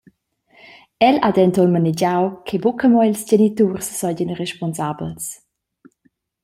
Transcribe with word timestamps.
El 1.07 1.17
ha 1.21 1.29
denton 1.37 1.69
manegiau 1.75 2.21
che 2.45 2.55
buca 2.63 2.85
mo 2.91 2.99
ils 3.09 3.21
geniturs 3.29 3.85
seigien 3.99 4.37
responsabels. 4.43 5.25